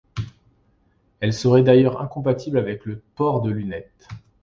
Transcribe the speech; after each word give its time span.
Elle 1.19 1.31
serait 1.31 1.61
d'ailleurs 1.61 2.01
incompatible 2.01 2.57
avec 2.57 2.85
le 2.87 3.03
port 3.15 3.43
de 3.43 3.51
lunettes. 3.51 4.07